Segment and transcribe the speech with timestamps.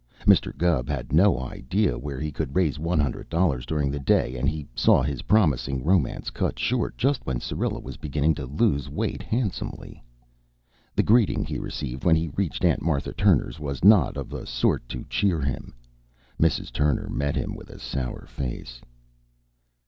[0.25, 0.51] Mr.
[0.57, 4.49] Gubb had no idea where he could raise one hundred dollars during the day and
[4.49, 9.21] he saw his promising romance cut short just when Syrilla was beginning to lose weight
[9.21, 10.03] handsomely.
[10.95, 14.89] The greeting he received when he reached Aunt Martha Turner's was not of a sort
[14.89, 15.75] to cheer him.
[16.41, 16.71] Mrs.
[16.73, 18.81] Turner met him with a sour face.